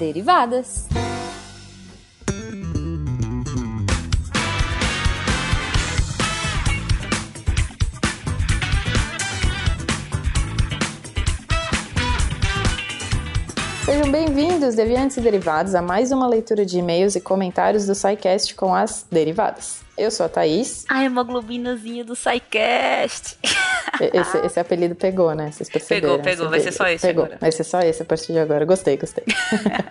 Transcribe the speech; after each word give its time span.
Derivadas. 0.00 0.88
Sejam 13.84 14.10
bem-vindos, 14.10 14.74
deviantes 14.74 15.18
e 15.18 15.20
derivados, 15.20 15.74
a 15.74 15.82
mais 15.82 16.10
uma 16.10 16.26
leitura 16.26 16.64
de 16.64 16.78
e-mails 16.78 17.14
e 17.14 17.20
comentários 17.20 17.86
do 17.86 17.94
SciCast 17.94 18.54
com 18.54 18.74
as 18.74 19.06
derivadas. 19.12 19.82
Eu 19.98 20.10
sou 20.10 20.24
a 20.24 20.30
Thaís. 20.30 20.86
Ai, 20.88 21.04
hemoglobinazinha 21.04 22.06
do 22.06 22.16
SciCast. 22.16 23.36
Esse, 24.00 24.38
esse 24.38 24.58
apelido 24.58 24.94
pegou, 24.94 25.34
né? 25.34 25.50
Vocês 25.52 25.68
perceberam? 25.68 26.18
Pegou, 26.18 26.24
pegou. 26.24 26.50
Vai 26.50 26.60
ser 26.60 26.72
só 26.72 26.88
esse 26.88 27.06
pegou. 27.06 27.24
agora. 27.24 27.38
Vai 27.38 27.52
ser 27.52 27.64
só 27.64 27.80
esse 27.80 28.00
a 28.00 28.04
partir 28.04 28.32
de 28.32 28.38
agora. 28.38 28.64
Gostei, 28.64 28.96
gostei. 28.96 29.24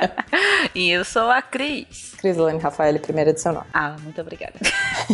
e 0.74 0.90
eu 0.90 1.06
sou 1.06 1.30
a 1.30 1.42
Cris. 1.44 2.16
Crislane 2.18 2.60
Rafael, 2.60 3.00
primeira 3.00 3.32
do 3.32 3.40
seu 3.40 3.54
nome. 3.54 3.68
Ah, 3.74 3.96
muito 4.02 4.20
obrigada. 4.20 4.54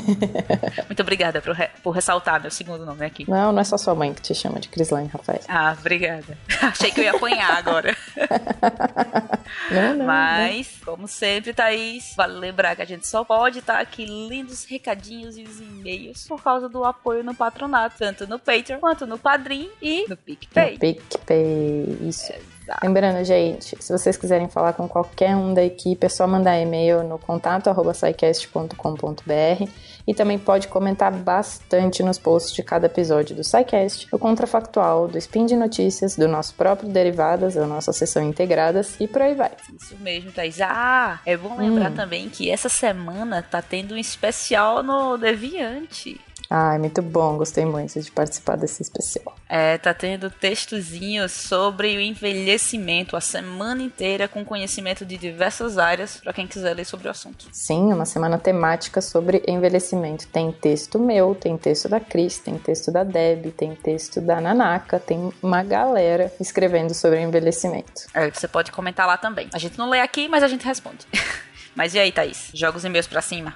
muito 0.88 1.02
obrigada 1.02 1.42
por, 1.42 1.54
re 1.54 1.70
por, 1.84 1.92
ressaltar 1.92 2.42
meu 2.42 2.50
segundo 2.50 2.86
nome 2.86 3.06
aqui. 3.06 3.30
Não, 3.30 3.52
não 3.52 3.60
é 3.60 3.64
só 3.64 3.78
sua 3.78 3.94
mãe 3.94 4.14
que 4.14 4.22
te 4.22 4.34
chama 4.34 4.60
de 4.60 4.70
Crislane 4.70 5.08
Rafael. 5.08 5.42
Ah, 5.48 5.76
obrigada. 5.78 6.38
Achei 6.62 6.90
que 6.90 7.02
eu 7.02 7.04
ia 7.04 7.12
apanhar 7.12 7.52
agora. 7.52 7.96
não, 9.72 9.94
não, 9.94 10.06
Mas, 10.06 10.68
não. 10.80 10.94
como 10.94 11.08
sempre, 11.08 11.54
Thaís, 11.54 12.14
vale 12.16 12.40
lembrar 12.40 12.76
que 12.76 12.82
a 12.82 12.86
gente 12.86 13.06
só 13.08 13.24
pode 13.24 13.60
estar 13.60 13.80
aqui 13.80 14.06
lendo 14.06 14.50
os 14.50 14.66
recadinhos 14.66 15.38
e 15.38 15.44
os 15.44 15.60
e-mails 15.60 16.26
por 16.28 16.42
causa 16.42 16.68
do 16.68 16.84
apoio 16.84 17.24
no 17.24 17.36
patronato, 17.36 17.98
tanto 18.00 18.26
no 18.26 18.40
Patreon 18.40 18.65
quanto 18.74 19.06
no 19.06 19.18
Padrim 19.18 19.70
e 19.82 20.06
no 20.08 20.18
PicPay. 20.18 20.74
No 20.74 20.80
PicPay, 20.80 21.98
isso. 22.02 22.34
Exato. 22.66 22.80
Lembrando, 22.84 23.24
gente, 23.24 23.78
se 23.80 23.92
vocês 23.92 24.18
quiserem 24.18 24.50
falar 24.50 24.74
com 24.74 24.88
qualquer 24.88 25.36
um 25.36 25.54
da 25.54 25.64
equipe, 25.64 26.04
é 26.04 26.10
só 26.10 26.26
mandar 26.26 26.60
e-mail 26.60 27.04
no 27.04 27.20
contato 27.20 27.70
e 30.08 30.14
também 30.14 30.40
pode 30.40 30.68
comentar 30.68 31.12
bastante 31.12 32.02
nos 32.02 32.18
posts 32.18 32.54
de 32.54 32.64
cada 32.64 32.88
episódio 32.88 33.36
do 33.36 33.44
SciCast, 33.44 34.08
do 34.10 34.18
Contrafactual, 34.18 35.08
do 35.08 35.18
Spin 35.18 35.46
de 35.46 35.56
Notícias, 35.56 36.16
do 36.16 36.28
nosso 36.28 36.56
próprio 36.56 36.90
Derivadas, 36.90 37.54
da 37.54 37.68
nossa 37.68 37.94
sessão 37.94 38.24
Integradas 38.24 39.00
e 39.00 39.08
por 39.08 39.22
aí 39.22 39.36
vai. 39.36 39.52
Isso 39.80 39.96
mesmo, 40.00 40.32
Thaís. 40.32 40.60
Ah, 40.60 41.20
é 41.24 41.38
bom 41.38 41.56
lembrar 41.58 41.92
hum. 41.92 41.96
também 41.96 42.30
que 42.30 42.50
essa 42.50 42.70
semana 42.70 43.44
tá 43.44 43.62
tendo 43.62 43.94
um 43.94 43.98
especial 43.98 44.82
no 44.82 45.18
Deviante. 45.18 46.20
Ai, 46.50 46.78
muito 46.78 47.02
bom, 47.02 47.38
gostei 47.38 47.66
muito 47.66 48.00
de 48.00 48.12
participar 48.12 48.56
desse 48.56 48.82
especial. 48.82 49.36
É, 49.48 49.78
tá 49.78 49.94
tendo 49.94 50.30
textozinhos 50.30 51.32
sobre 51.32 51.96
o 51.98 52.00
envelhecimento 52.00 53.16
a 53.16 53.22
semana 53.22 53.82
inteira 53.82 54.28
com 54.28 54.44
conhecimento 54.44 55.06
de 55.06 55.18
diversas 55.18 55.78
áreas 55.78 56.18
para 56.18 56.34
quem 56.34 56.48
quiser 56.48 56.74
ler 56.74 56.86
sobre 56.86 57.08
o 57.08 57.12
assunto. 57.12 57.48
Sim, 57.52 57.94
uma 57.94 58.06
semana 58.06 58.38
temática 58.38 59.02
sobre 59.02 59.44
envelhecimento. 59.48 60.28
Tem 60.28 60.52
texto 60.52 61.00
meu, 61.00 61.36
tem 61.36 61.58
texto 61.58 61.90
da 61.90 62.00
Cris, 62.00 62.40
tem 62.40 62.58
texto 62.58 62.92
da 62.92 63.04
Deb, 63.04 63.52
tem 63.52 63.76
texto 63.76 64.22
da 64.22 64.40
Nanaka, 64.42 65.00
tem 65.00 65.32
uma 65.42 65.64
galera 65.64 66.34
escrevendo 66.40 66.94
sobre 66.94 67.22
envelhecimento. 67.22 68.08
É, 68.14 68.30
você 68.30 68.48
pode 68.48 68.72
comentar 68.72 69.08
lá 69.08 69.18
também. 69.18 69.50
A 69.54 69.58
gente 69.58 69.78
não 69.78 69.90
lê 69.90 70.00
aqui, 70.00 70.28
mas 70.28 70.44
a 70.44 70.48
gente 70.48 70.66
responde. 70.66 71.06
mas 71.76 71.94
e 71.94 72.00
aí, 72.00 72.12
Thaís? 72.12 72.50
Joga 72.54 72.78
os 72.78 72.86
e-mails 72.86 73.08
pra 73.08 73.22
cima. 73.22 73.54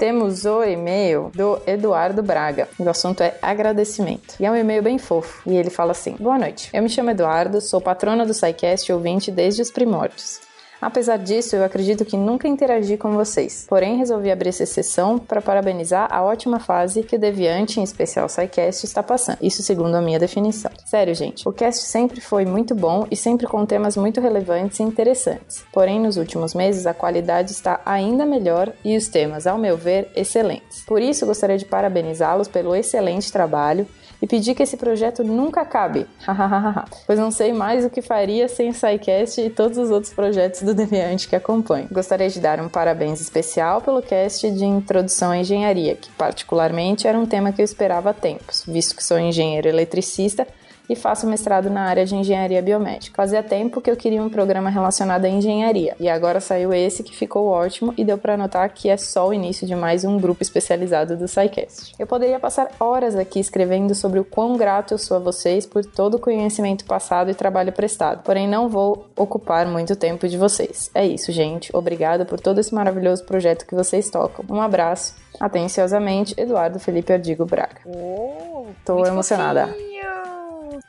Temos 0.00 0.46
o 0.46 0.64
e-mail 0.64 1.30
do 1.34 1.60
Eduardo 1.66 2.22
Braga. 2.22 2.66
O 2.78 2.88
assunto 2.88 3.22
é 3.22 3.36
agradecimento. 3.42 4.34
E 4.40 4.46
é 4.46 4.50
um 4.50 4.56
e-mail 4.56 4.82
bem 4.82 4.96
fofo. 4.96 5.42
E 5.46 5.54
ele 5.54 5.68
fala 5.68 5.92
assim: 5.92 6.16
Boa 6.18 6.38
noite. 6.38 6.70
Eu 6.72 6.82
me 6.82 6.88
chamo 6.88 7.10
Eduardo, 7.10 7.60
sou 7.60 7.82
patrona 7.82 8.24
do 8.24 8.32
SciCast 8.32 8.90
ouvinte 8.90 9.30
desde 9.30 9.60
os 9.60 9.70
primórdios. 9.70 10.40
Apesar 10.80 11.18
disso, 11.18 11.56
eu 11.56 11.64
acredito 11.64 12.04
que 12.04 12.16
nunca 12.16 12.48
interagi 12.48 12.96
com 12.96 13.12
vocês. 13.12 13.66
Porém, 13.68 13.98
resolvi 13.98 14.30
abrir 14.30 14.48
essa 14.48 14.64
sessão 14.64 15.18
para 15.18 15.42
parabenizar 15.42 16.08
a 16.10 16.22
ótima 16.22 16.58
fase 16.58 17.02
que 17.02 17.16
o 17.16 17.18
Deviante, 17.18 17.80
em 17.80 17.82
especial 17.82 18.26
o 18.26 18.28
SciCast, 18.28 18.86
está 18.86 19.02
passando. 19.02 19.38
Isso 19.42 19.62
segundo 19.62 19.94
a 19.94 20.00
minha 20.00 20.18
definição. 20.18 20.70
Sério, 20.86 21.14
gente, 21.14 21.46
o 21.48 21.52
cast 21.52 21.84
sempre 21.84 22.20
foi 22.20 22.44
muito 22.44 22.74
bom 22.74 23.06
e 23.10 23.16
sempre 23.16 23.46
com 23.46 23.66
temas 23.66 23.96
muito 23.96 24.20
relevantes 24.20 24.80
e 24.80 24.82
interessantes. 24.82 25.64
Porém, 25.72 26.00
nos 26.00 26.16
últimos 26.16 26.54
meses, 26.54 26.86
a 26.86 26.94
qualidade 26.94 27.52
está 27.52 27.80
ainda 27.84 28.24
melhor 28.24 28.72
e 28.84 28.96
os 28.96 29.08
temas, 29.08 29.46
ao 29.46 29.58
meu 29.58 29.76
ver, 29.76 30.10
excelentes. 30.16 30.82
Por 30.86 31.02
isso, 31.02 31.26
gostaria 31.26 31.58
de 31.58 31.64
parabenizá-los 31.64 32.48
pelo 32.48 32.74
excelente 32.74 33.30
trabalho 33.30 33.86
e 34.20 34.26
pedir 34.26 34.54
que 34.54 34.62
esse 34.62 34.76
projeto 34.76 35.24
nunca 35.24 35.62
acabe. 35.62 36.06
pois 37.06 37.18
não 37.18 37.30
sei 37.30 37.52
mais 37.52 37.84
o 37.84 37.90
que 37.90 38.02
faria 38.02 38.48
sem 38.48 38.70
o 38.70 38.74
SciCast 38.74 39.40
e 39.40 39.50
todos 39.50 39.78
os 39.78 39.90
outros 39.90 40.12
projetos 40.12 40.62
do 40.62 40.74
Deviante 40.80 41.28
que 41.28 41.36
acompanho. 41.36 41.88
Gostaria 41.90 42.28
de 42.28 42.40
dar 42.40 42.60
um 42.60 42.68
parabéns 42.68 43.20
especial 43.20 43.80
pelo 43.80 44.02
cast 44.02 44.50
de 44.50 44.64
Introdução 44.64 45.30
à 45.30 45.38
Engenharia, 45.38 45.94
que 45.94 46.10
particularmente 46.12 47.06
era 47.06 47.18
um 47.18 47.26
tema 47.26 47.52
que 47.52 47.60
eu 47.60 47.64
esperava 47.64 48.10
há 48.10 48.14
tempos, 48.14 48.64
visto 48.66 48.96
que 48.96 49.04
sou 49.04 49.18
engenheiro 49.18 49.68
eletricista 49.68 50.46
e 50.90 50.96
faço 50.96 51.24
mestrado 51.24 51.70
na 51.70 51.82
área 51.82 52.04
de 52.04 52.16
engenharia 52.16 52.60
biomédica. 52.60 53.14
Fazia 53.16 53.44
tempo 53.44 53.80
que 53.80 53.88
eu 53.88 53.96
queria 53.96 54.20
um 54.20 54.28
programa 54.28 54.68
relacionado 54.68 55.24
à 55.24 55.28
engenharia 55.28 55.94
e 56.00 56.08
agora 56.08 56.40
saiu 56.40 56.74
esse 56.74 57.04
que 57.04 57.16
ficou 57.16 57.46
ótimo 57.46 57.94
e 57.96 58.04
deu 58.04 58.18
para 58.18 58.36
notar 58.36 58.68
que 58.70 58.90
é 58.90 58.96
só 58.96 59.28
o 59.28 59.32
início 59.32 59.64
de 59.68 59.76
mais 59.76 60.04
um 60.04 60.18
grupo 60.18 60.42
especializado 60.42 61.16
do 61.16 61.28
SciCast. 61.28 61.94
Eu 61.96 62.08
poderia 62.08 62.40
passar 62.40 62.72
horas 62.80 63.14
aqui 63.14 63.38
escrevendo 63.38 63.94
sobre 63.94 64.18
o 64.18 64.24
quão 64.24 64.56
grato 64.56 64.92
eu 64.92 64.98
sou 64.98 65.16
a 65.16 65.20
vocês 65.20 65.64
por 65.64 65.84
todo 65.84 66.16
o 66.16 66.18
conhecimento 66.18 66.84
passado 66.84 67.30
e 67.30 67.34
trabalho 67.34 67.72
prestado, 67.72 68.24
porém 68.24 68.48
não 68.48 68.68
vou 68.68 69.06
ocupar 69.16 69.68
muito 69.68 69.94
tempo 69.94 70.26
de 70.26 70.36
vocês. 70.36 70.90
É 70.92 71.06
isso, 71.06 71.30
gente. 71.30 71.70
Obrigada 71.72 72.24
por 72.24 72.40
todo 72.40 72.58
esse 72.58 72.74
maravilhoso 72.74 73.24
projeto 73.24 73.64
que 73.64 73.76
vocês 73.76 74.10
tocam. 74.10 74.44
Um 74.50 74.60
abraço. 74.60 75.14
Atenciosamente, 75.38 76.34
Eduardo 76.36 76.80
Felipe 76.80 77.12
Ardigo 77.12 77.46
Braga. 77.46 77.80
Oh, 77.86 78.66
Tô 78.84 79.06
emocionada. 79.06 79.68
Fofinho 79.68 79.89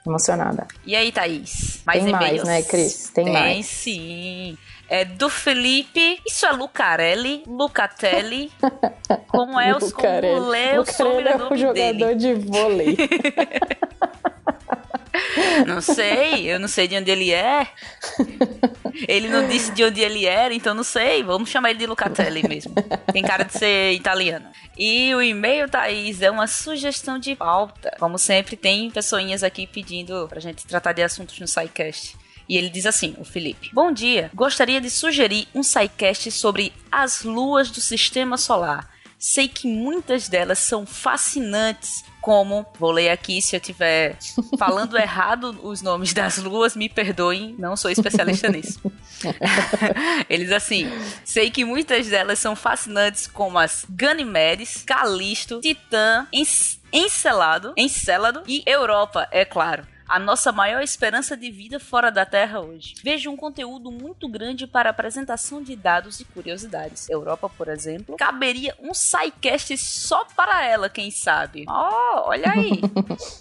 emocionada. 0.06 0.68
E 0.86 0.96
aí, 0.96 1.12
Thaís? 1.12 1.82
Mais 1.86 2.04
Tem 2.04 2.12
mais, 2.12 2.44
né, 2.44 2.62
Cris? 2.64 3.10
Tem, 3.14 3.26
Tem 3.26 3.34
mais. 3.34 3.66
sim. 3.66 4.58
É 4.90 5.06
do 5.06 5.30
Felipe. 5.30 6.20
Isso 6.28 6.46
é 6.46 6.52
Lucarelli? 6.52 7.44
Lucatelli? 7.48 8.52
Como 9.28 9.58
é 9.60 9.74
o 9.74 9.80
Lucarelli. 9.80 10.36
como 10.36 10.50
lê 10.50 10.78
o 10.78 10.82
Lucarelli 10.82 11.28
é 11.30 11.36
um 11.36 11.58
jogador 11.58 11.74
dele? 11.74 12.16
de 12.16 12.34
vôlei. 12.34 12.98
Não 15.68 15.82
sei, 15.82 16.52
eu 16.52 16.60
não 16.60 16.68
sei 16.68 16.88
de 16.88 16.96
onde 16.96 17.12
ele 17.12 17.32
é. 17.32 17.68
Ele 19.08 19.28
não 19.28 19.48
disse 19.48 19.72
de 19.72 19.84
onde 19.84 20.02
ele 20.02 20.26
era, 20.26 20.54
então 20.54 20.74
não 20.74 20.84
sei. 20.84 21.24
Vamos 21.24 21.50
chamar 21.50 21.72
ele 21.72 21.80
de 21.80 21.86
Lucatelli 21.86 22.48
mesmo. 22.48 22.74
Tem 23.12 23.24
cara 23.24 23.44
de 23.44 23.54
ser 23.54 23.92
italiano. 23.92 24.48
E 24.78 25.14
o 25.14 25.22
e-mail, 25.22 25.70
Thaís, 25.70 26.22
é 26.22 26.32
uma 26.32 26.48
sugestão 26.48 27.20
de 27.20 27.36
pauta. 27.36 27.96
Como 28.00 28.18
sempre, 28.18 28.56
tem 28.56 28.90
pessoinhas 28.90 29.44
aqui 29.44 29.68
pedindo 29.68 30.28
pra 30.28 30.40
gente 30.40 30.66
tratar 30.66 30.94
de 30.94 31.04
assuntos 31.04 31.40
no 31.40 31.48
SciCast. 31.48 32.18
E 32.48 32.58
ele 32.58 32.70
diz 32.70 32.86
assim, 32.86 33.16
o 33.18 33.24
Felipe. 33.24 33.70
Bom 33.74 33.92
dia, 33.92 34.30
gostaria 34.34 34.82
de 34.82 34.90
sugerir 34.90 35.48
um 35.54 35.64
SciCast 35.64 36.32
sobre 36.32 36.74
as 36.92 37.24
luas 37.24 37.70
do 37.70 37.80
sistema 37.80 38.38
solar. 38.38 38.90
Sei 39.22 39.48
que 39.48 39.68
muitas 39.68 40.28
delas 40.28 40.58
são 40.58 40.84
fascinantes, 40.84 42.04
como, 42.20 42.66
vou 42.80 42.90
ler 42.90 43.10
aqui 43.10 43.40
se 43.40 43.56
eu 43.56 43.60
estiver 43.60 44.18
falando 44.58 44.98
errado 44.98 45.60
os 45.62 45.84
nomes 45.84 46.12
das 46.12 46.40
luas, 46.40 46.76
me 46.76 46.90
perdoem, 46.90 47.54
não 47.60 47.78
sou 47.78 47.92
especialista 47.92 48.50
nisso. 48.52 48.82
Eles 50.28 50.52
assim, 50.52 50.88
sei 51.24 51.52
que 51.52 51.64
muitas 51.64 52.08
delas 52.08 52.40
são 52.40 52.56
fascinantes, 52.56 53.28
como 53.28 53.60
as 53.60 53.86
Ganymedes, 53.88 54.82
Calisto, 54.84 55.62
Titã, 55.62 56.26
Encelado, 56.92 57.76
Encélado 57.78 58.42
e 58.48 58.64
Europa, 58.66 59.28
é 59.32 59.46
claro 59.46 59.91
a 60.12 60.20
nossa 60.20 60.52
maior 60.52 60.84
esperança 60.84 61.38
de 61.38 61.50
vida 61.50 61.80
fora 61.80 62.12
da 62.12 62.26
Terra 62.26 62.60
hoje. 62.60 62.96
Vejo 63.02 63.32
um 63.32 63.38
conteúdo 63.38 63.90
muito 63.90 64.28
grande 64.28 64.68
para 64.68 64.90
apresentação 64.90 65.64
de 65.64 65.74
dados 65.74 66.20
e 66.20 66.26
curiosidades. 66.26 67.10
Europa, 67.10 67.48
por 67.48 67.70
exemplo, 67.70 68.18
caberia 68.18 68.76
um 68.82 68.94
SciCast 68.94 69.78
só 69.78 70.26
para 70.36 70.66
ela, 70.66 70.90
quem 70.90 71.10
sabe. 71.10 71.64
Oh, 71.66 72.28
olha 72.28 72.52
aí. 72.52 72.82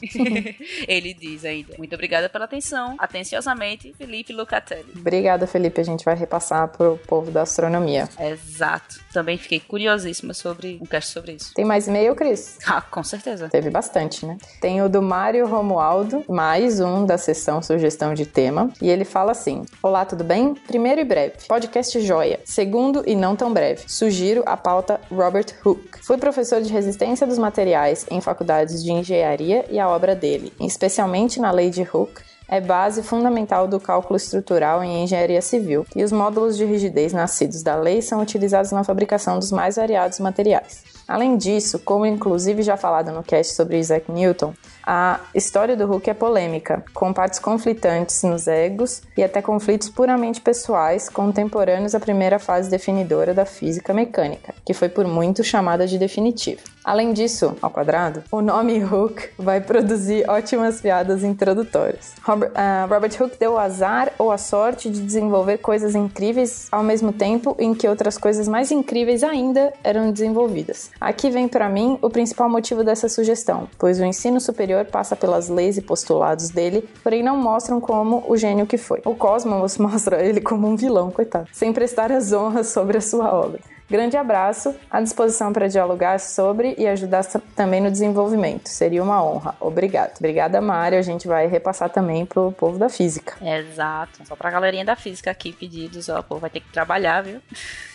Ele 0.86 1.12
diz 1.12 1.44
ainda. 1.44 1.74
Muito 1.76 1.92
obrigada 1.92 2.28
pela 2.28 2.44
atenção. 2.44 2.94
Atenciosamente, 3.00 3.92
Felipe 3.98 4.32
Lucatelli. 4.32 4.92
Obrigada, 4.94 5.48
Felipe. 5.48 5.80
A 5.80 5.84
gente 5.84 6.04
vai 6.04 6.14
repassar 6.14 6.68
pro 6.68 6.96
povo 6.98 7.32
da 7.32 7.42
astronomia. 7.42 8.08
Exato. 8.16 9.00
Também 9.12 9.36
fiquei 9.36 9.58
curiosíssima 9.58 10.32
sobre 10.32 10.78
um 10.80 10.86
cast 10.86 11.10
sobre 11.10 11.32
isso. 11.32 11.52
Tem 11.52 11.64
mais 11.64 11.88
e-mail, 11.88 12.14
Cris? 12.14 12.58
Ah, 12.64 12.80
com 12.80 13.02
certeza. 13.02 13.48
Teve 13.48 13.70
bastante, 13.70 14.24
né? 14.24 14.38
Tem 14.60 14.80
o 14.82 14.88
do 14.88 15.02
Mário 15.02 15.48
Romualdo, 15.48 16.24
mais 16.28 16.59
um 16.60 17.06
da 17.06 17.16
sessão 17.16 17.62
sugestão 17.62 18.12
de 18.12 18.26
tema, 18.26 18.70
e 18.82 18.90
ele 18.90 19.04
fala 19.04 19.32
assim: 19.32 19.64
Olá, 19.82 20.04
tudo 20.04 20.22
bem? 20.22 20.54
Primeiro 20.54 21.00
e 21.00 21.04
breve, 21.04 21.46
podcast 21.48 21.98
joia. 22.00 22.38
Segundo 22.44 23.02
e 23.06 23.16
não 23.16 23.34
tão 23.34 23.52
breve, 23.52 23.84
sugiro 23.86 24.42
a 24.44 24.56
pauta 24.56 25.00
Robert 25.10 25.46
Hooke. 25.64 26.04
Fui 26.04 26.18
professor 26.18 26.60
de 26.60 26.70
resistência 26.70 27.26
dos 27.26 27.38
materiais 27.38 28.04
em 28.10 28.20
faculdades 28.20 28.84
de 28.84 28.92
engenharia 28.92 29.64
e 29.70 29.78
a 29.78 29.88
obra 29.88 30.14
dele, 30.14 30.52
especialmente 30.60 31.40
na 31.40 31.50
lei 31.50 31.70
de 31.70 31.82
Hooke, 31.82 32.20
é 32.50 32.60
base 32.60 33.00
fundamental 33.04 33.68
do 33.68 33.78
cálculo 33.78 34.16
estrutural 34.16 34.82
em 34.82 35.04
engenharia 35.04 35.40
civil, 35.40 35.86
e 35.94 36.02
os 36.02 36.10
módulos 36.10 36.56
de 36.56 36.64
rigidez 36.64 37.12
nascidos 37.12 37.62
da 37.62 37.76
lei 37.76 38.02
são 38.02 38.20
utilizados 38.20 38.72
na 38.72 38.82
fabricação 38.82 39.38
dos 39.38 39.52
mais 39.52 39.76
variados 39.76 40.18
materiais. 40.18 40.82
Além 41.06 41.36
disso, 41.36 41.78
como 41.78 42.04
inclusive 42.04 42.62
já 42.62 42.76
falado 42.76 43.12
no 43.12 43.22
cast 43.22 43.54
sobre 43.54 43.78
Isaac 43.78 44.10
Newton, 44.10 44.52
a 44.92 45.20
história 45.32 45.76
do 45.76 45.86
Hulk 45.86 46.10
é 46.10 46.14
polêmica, 46.14 46.84
com 46.92 47.12
partes 47.12 47.38
conflitantes 47.38 48.24
nos 48.24 48.48
egos 48.48 49.02
e 49.16 49.22
até 49.22 49.40
conflitos 49.40 49.88
puramente 49.88 50.40
pessoais 50.40 51.08
contemporâneos 51.08 51.94
à 51.94 52.00
primeira 52.00 52.40
fase 52.40 52.68
definidora 52.68 53.32
da 53.32 53.44
física 53.44 53.94
mecânica, 53.94 54.52
que 54.66 54.74
foi 54.74 54.88
por 54.88 55.06
muito 55.06 55.44
chamada 55.44 55.86
de 55.86 55.96
definitiva. 55.96 56.60
Além 56.84 57.12
disso, 57.12 57.56
ao 57.62 57.70
quadrado, 57.70 58.24
o 58.32 58.40
nome 58.40 58.82
Hook 58.82 59.28
vai 59.38 59.60
produzir 59.60 60.28
ótimas 60.28 60.80
piadas 60.80 61.22
introdutórias. 61.22 62.14
Robert, 62.24 62.50
uh, 62.50 62.92
Robert 62.92 63.12
Hooke 63.20 63.38
deu 63.38 63.52
o 63.52 63.58
azar 63.58 64.10
ou 64.18 64.32
a 64.32 64.38
sorte 64.38 64.90
de 64.90 65.00
desenvolver 65.00 65.58
coisas 65.58 65.94
incríveis 65.94 66.66
ao 66.72 66.82
mesmo 66.82 67.12
tempo 67.12 67.54
em 67.60 67.74
que 67.74 67.86
outras 67.86 68.18
coisas 68.18 68.48
mais 68.48 68.72
incríveis 68.72 69.22
ainda 69.22 69.72
eram 69.84 70.10
desenvolvidas. 70.10 70.90
Aqui 71.00 71.30
vem 71.30 71.46
para 71.46 71.68
mim 71.68 71.96
o 72.02 72.10
principal 72.10 72.48
motivo 72.48 72.82
dessa 72.82 73.08
sugestão, 73.08 73.68
pois 73.78 74.00
o 74.00 74.04
ensino 74.04 74.40
superior 74.40 74.79
passa 74.84 75.14
pelas 75.16 75.48
leis 75.48 75.76
e 75.76 75.82
postulados 75.82 76.50
dele, 76.50 76.88
porém 77.02 77.22
não 77.22 77.36
mostram 77.36 77.80
como 77.80 78.24
o 78.28 78.36
gênio 78.36 78.66
que 78.66 78.76
foi. 78.76 79.00
O 79.04 79.14
Cosmos 79.14 79.76
mostra 79.78 80.22
ele 80.24 80.40
como 80.40 80.68
um 80.68 80.76
vilão, 80.76 81.10
coitado, 81.10 81.48
sem 81.52 81.72
prestar 81.72 82.12
as 82.12 82.32
honras 82.32 82.68
sobre 82.68 82.98
a 82.98 83.00
sua 83.00 83.34
obra. 83.34 83.60
Grande 83.90 84.16
abraço, 84.16 84.72
à 84.88 85.00
disposição 85.00 85.52
para 85.52 85.66
dialogar 85.66 86.20
sobre 86.20 86.76
e 86.78 86.86
ajudar 86.86 87.24
também 87.56 87.80
no 87.80 87.90
desenvolvimento. 87.90 88.68
Seria 88.68 89.02
uma 89.02 89.20
honra. 89.22 89.56
Obrigado. 89.58 90.16
Obrigada, 90.18 90.60
Mário. 90.60 90.96
A 90.96 91.02
gente 91.02 91.26
vai 91.26 91.48
repassar 91.48 91.90
também 91.90 92.24
pro 92.24 92.52
povo 92.52 92.78
da 92.78 92.88
física. 92.88 93.34
Exato. 93.44 94.24
Só 94.24 94.36
pra 94.36 94.48
galerinha 94.48 94.84
da 94.84 94.94
física 94.94 95.30
aqui, 95.30 95.52
pedidos. 95.52 96.08
Ó, 96.08 96.20
o 96.20 96.22
povo 96.22 96.40
vai 96.40 96.50
ter 96.50 96.60
que 96.60 96.70
trabalhar, 96.72 97.22
viu? 97.22 97.40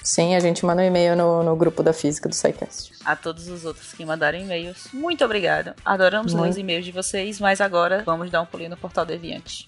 Sim, 0.03 0.35
a 0.35 0.39
gente 0.41 0.65
manda 0.65 0.81
um 0.81 0.85
e-mail 0.85 1.15
no, 1.15 1.41
no 1.43 1.55
grupo 1.55 1.81
da 1.81 1.93
física 1.93 2.27
do 2.27 2.35
SciCast. 2.35 2.91
A 3.05 3.15
todos 3.15 3.47
os 3.47 3.63
outros 3.63 3.93
que 3.93 4.05
mandaram 4.05 4.37
e-mails, 4.37 4.89
muito 4.91 5.23
obrigado. 5.23 5.73
Adoramos 5.85 6.33
muito. 6.33 6.43
ler 6.43 6.49
os 6.49 6.57
e-mails 6.57 6.83
de 6.83 6.91
vocês, 6.91 7.39
mas 7.39 7.61
agora 7.61 8.03
vamos 8.05 8.29
dar 8.29 8.41
um 8.41 8.45
pulinho 8.45 8.71
no 8.71 8.77
Portal 8.77 9.05
Deviante. 9.05 9.67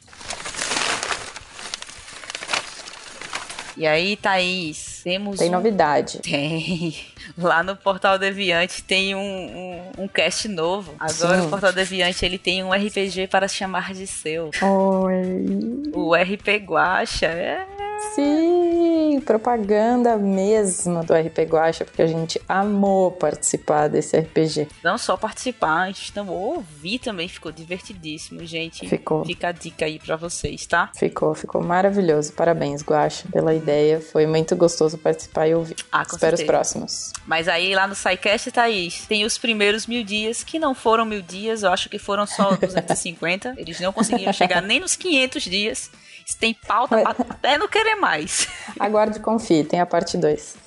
E 3.78 3.86
aí, 3.86 4.16
Thaís, 4.16 5.02
temos. 5.04 5.38
Tem 5.38 5.50
um... 5.50 5.54
novidade. 5.54 6.20
Tem. 6.20 6.96
Lá 7.38 7.62
no 7.62 7.76
Portal 7.76 8.18
Deviante 8.18 8.84
tem 8.84 9.14
um, 9.14 9.20
um, 9.20 10.04
um 10.04 10.08
cast 10.08 10.48
novo. 10.48 10.96
Agora 11.00 11.42
Sim. 11.42 11.46
o 11.46 11.50
Portal 11.50 11.72
Deviante 11.72 12.26
ele 12.26 12.40
tem 12.40 12.64
um 12.64 12.72
RPG 12.72 13.28
para 13.28 13.48
chamar 13.48 13.94
de 13.94 14.08
seu. 14.08 14.50
Oi. 14.62 15.92
O 15.94 16.16
RP 16.16 16.64
Guacha. 16.66 17.28
É 17.28 17.66
Sim, 18.14 18.87
propaganda 19.20 20.18
mesmo 20.18 21.04
do 21.04 21.14
RP 21.14 21.40
Guacha, 21.50 21.86
porque 21.86 22.02
a 22.02 22.08
gente 22.08 22.42
amou 22.48 23.12
participar 23.12 23.88
desse 23.88 24.18
RPG. 24.18 24.68
Não 24.84 24.98
só 24.98 25.16
participar, 25.16 25.84
a 25.84 25.88
gente 25.88 26.12
também 26.12 26.34
ouvir 26.34 27.00
também, 27.00 27.28
ficou 27.28 27.52
divertidíssimo, 27.52 28.46
gente. 28.46 28.88
Ficou. 28.88 29.26
Fica 29.26 29.50
a 29.50 29.52
dica 29.52 29.86
aí 29.86 30.00
para 30.00 30.16
vocês, 30.16 30.66
tá? 30.66 30.92
Ficou, 30.96 31.34
ficou 31.34 31.64
maravilhoso. 31.64 32.34
Parabéns, 32.34 32.84
Guacha, 32.84 33.28
pela 33.32 33.54
ideia. 33.54 34.02
Foi 34.02 34.26
muito 34.28 34.56
gostoso 34.56 34.98
participar 34.98 35.48
e 35.48 35.56
ouvir. 35.56 35.76
Ah, 35.92 36.06
com 36.06 36.16
Espero 36.16 36.38
certeza. 36.38 36.44
os 36.44 36.48
próximos. 36.48 37.14
Mas 37.26 37.48
aí 37.48 37.74
lá 37.74 37.88
no 37.88 37.96
SciCast, 37.96 38.52
Thaís, 38.52 39.06
tem 39.08 39.26
os 39.26 39.38
primeiros 39.38 39.88
mil 39.88 40.04
dias, 40.04 40.44
que 40.44 40.60
não 40.60 40.76
foram 40.76 41.06
mil 41.06 41.22
dias, 41.22 41.64
eu 41.64 41.72
acho 41.72 41.90
que 41.90 41.98
foram 41.98 42.26
só 42.26 42.56
250. 42.56 43.56
Eles 43.58 43.80
não 43.80 43.94
conseguiram 43.94 44.34
chegar 44.34 44.62
nem 44.62 44.80
nos 44.80 44.96
500 44.96 45.44
dias. 45.44 45.92
Se 46.28 46.36
tem 46.38 46.54
pauta 46.54 47.02
Mas... 47.02 47.22
até 47.22 47.58
não 47.58 47.70
querer 47.70 47.96
mais. 47.96 48.50
Aguarde 48.78 49.18
e 49.18 49.22
confie, 49.22 49.64
tem 49.64 49.80
a 49.80 49.86
parte 49.86 50.18
2. 50.18 50.58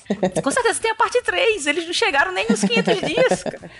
Com 0.42 0.50
certeza 0.50 0.80
tem 0.80 0.90
a 0.90 0.94
parte 0.94 1.20
3. 1.20 1.66
Eles 1.66 1.84
não 1.84 1.92
chegaram 1.92 2.32
nem 2.32 2.46
nos 2.48 2.62
500 2.64 3.00
dias, 3.02 3.42
cara. 3.42 3.70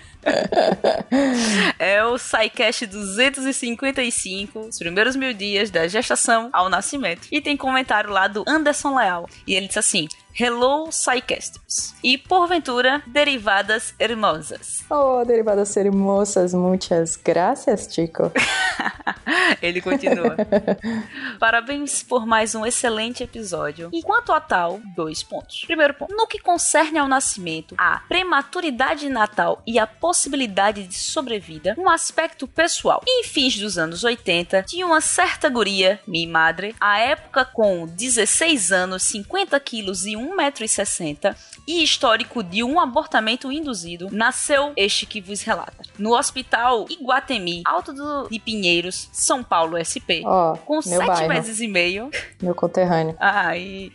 É 1.79 2.05
o 2.05 2.19
SciCast 2.19 2.85
255, 2.85 4.59
os 4.59 4.77
primeiros 4.77 5.15
mil 5.15 5.33
dias 5.33 5.71
da 5.71 5.87
gestação 5.87 6.51
ao 6.53 6.69
nascimento. 6.69 7.27
E 7.31 7.41
tem 7.41 7.57
comentário 7.57 8.11
lá 8.11 8.27
do 8.27 8.43
Anderson 8.47 8.95
Leal. 8.95 9.27
E 9.47 9.55
ele 9.55 9.67
diz 9.67 9.77
assim: 9.77 10.07
Hello, 10.33 10.89
Psycasters. 10.89 11.93
E 12.01 12.17
porventura, 12.17 13.03
derivadas 13.05 13.93
hermosas. 13.99 14.83
Oh, 14.89 15.23
derivadas 15.25 15.75
hermosas, 15.75 16.53
muitas 16.53 17.17
graças, 17.17 17.87
Chico. 17.93 18.31
Ele 19.61 19.81
continua. 19.81 20.35
Parabéns 21.39 22.01
por 22.01 22.25
mais 22.25 22.55
um 22.55 22.65
excelente 22.65 23.23
episódio. 23.23 23.89
E 23.91 24.01
quanto 24.01 24.31
a 24.31 24.39
tal, 24.39 24.79
dois 24.95 25.21
pontos. 25.21 25.63
Primeiro 25.65 25.93
ponto. 25.93 26.15
No 26.15 26.27
que 26.27 26.39
concerne 26.39 26.97
ao 26.97 27.07
nascimento, 27.07 27.75
a 27.77 27.99
prematuridade 28.07 29.09
natal 29.09 29.61
e 29.67 29.77
a 29.77 29.85
possibilidade 29.85 30.87
de 30.87 30.95
sobrevida, 30.95 31.75
um 31.77 31.89
aspecto 31.89 32.47
pessoal. 32.47 33.01
Em 33.07 33.23
fins 33.23 33.57
dos 33.57 33.77
anos 33.77 34.03
80, 34.03 34.63
tinha 34.63 34.85
uma 34.85 35.01
certa 35.01 35.49
guria, 35.49 35.99
minha 36.07 36.27
madre, 36.27 36.75
à 36.79 36.99
época 36.99 37.45
com 37.45 37.85
16 37.85 38.71
anos, 38.71 39.03
50 39.03 39.59
quilos 39.59 40.05
e 40.05 40.15
1,60m 40.21 41.35
e 41.67 41.83
histórico 41.83 42.43
de 42.43 42.63
um 42.63 42.79
abortamento 42.79 43.51
induzido, 43.51 44.09
nasceu 44.11 44.73
este 44.75 45.05
que 45.05 45.21
vos 45.21 45.41
relata. 45.41 45.83
No 45.97 46.17
hospital 46.17 46.85
Iguatemi, 46.89 47.61
Alto 47.65 47.93
do, 47.93 48.27
de 48.29 48.39
Pinheiros, 48.39 49.09
São 49.11 49.43
Paulo, 49.43 49.77
SP, 49.77 50.23
oh, 50.25 50.57
com 50.65 50.81
sete 50.81 51.05
bairro. 51.05 51.27
meses 51.27 51.59
e 51.59 51.67
meio. 51.67 52.09
Meu 52.41 52.55
conterrâneo. 52.55 53.15
Ah, 53.19 53.55
e 53.57 53.91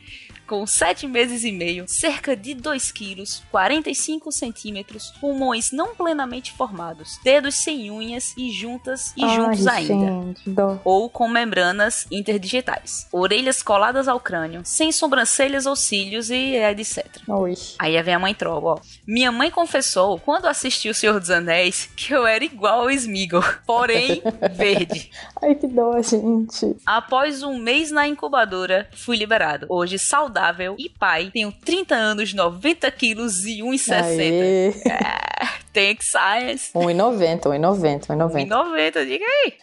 com 0.46 0.66
7 0.66 1.06
meses 1.06 1.44
e 1.44 1.50
meio, 1.52 1.84
cerca 1.88 2.36
de 2.36 2.54
2 2.54 2.92
quilos, 2.92 3.42
45 3.50 4.30
centímetros, 4.30 5.12
pulmões 5.20 5.72
não 5.72 5.94
plenamente 5.94 6.52
formados, 6.52 7.18
dedos 7.22 7.56
sem 7.56 7.90
unhas 7.90 8.32
e 8.36 8.50
juntas 8.52 9.12
e 9.16 9.24
Ai, 9.24 9.36
juntos 9.36 9.66
ainda, 9.66 10.34
dó. 10.46 10.78
ou 10.84 11.10
com 11.10 11.28
membranas 11.28 12.06
interdigitais, 12.10 13.06
orelhas 13.12 13.62
coladas 13.62 14.06
ao 14.08 14.20
crânio, 14.20 14.62
sem 14.64 14.92
sobrancelhas 14.92 15.66
ou 15.66 15.74
cílios 15.74 16.30
e 16.30 16.54
etc. 16.56 17.06
Oi. 17.28 17.54
Aí 17.78 18.00
vem 18.02 18.14
a 18.14 18.18
mãe 18.18 18.34
troll, 18.34 18.64
ó. 18.64 18.78
Minha 19.06 19.32
mãe 19.32 19.50
confessou, 19.50 20.18
quando 20.20 20.46
assistiu 20.46 20.92
O 20.92 20.94
Senhor 20.94 21.18
dos 21.18 21.30
Anéis, 21.30 21.88
que 21.96 22.14
eu 22.14 22.26
era 22.26 22.44
igual 22.44 22.82
ao 22.82 22.90
Smeagol, 22.90 23.42
porém 23.66 24.22
verde. 24.54 25.10
Ai, 25.42 25.54
que 25.54 25.66
dó, 25.66 26.00
gente. 26.00 26.76
Após 26.86 27.42
um 27.42 27.58
mês 27.58 27.90
na 27.90 28.06
incubadora, 28.06 28.88
fui 28.94 29.16
liberado. 29.16 29.66
Hoje, 29.68 29.98
saudável 29.98 30.35
saudável 30.36 30.76
e 30.78 30.88
pai. 30.88 31.30
Tenho 31.32 31.50
30 31.64 31.94
anos, 31.94 32.34
90 32.34 32.90
quilos 32.90 33.46
e 33.46 33.60
1,60. 33.60 34.76
É, 34.86 35.65
Tank 35.76 36.02
Science. 36.02 36.70
1,90, 36.74 37.50
1,90, 37.50 38.06
1,90. 38.06 38.48
1,90, 38.48 39.04
diga 39.04 39.26
aí. 39.26 39.54